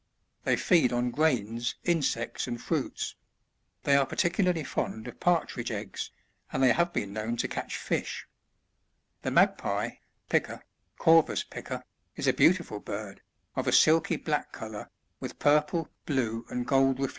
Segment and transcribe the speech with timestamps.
[0.45, 3.13] They feed on grains, insects and fruits;
[3.83, 6.09] they are particularly fond of partridge eggs,
[6.51, 8.25] and they have been known to catch fish.
[9.21, 9.21] 76.
[9.21, 9.89] The Magpie,—
[10.31, 10.63] Pica,—
[10.99, 11.83] Corvvs pica,—
[12.17, 13.21] is a beautiful bird,
[13.55, 17.07] of a silky black colour, with purple, blue and gold reflections: it 73.